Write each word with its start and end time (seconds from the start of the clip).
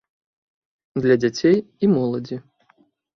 Для 1.03 1.15
дзяцей 1.23 1.57
і 1.57 1.85
моладзі. 1.95 2.39